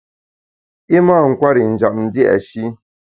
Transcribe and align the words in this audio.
I 0.95 0.97
mâ 1.05 1.15
nkwer 1.29 1.55
i 1.61 1.63
njap 1.71 1.95
dia’shi. 2.13 2.63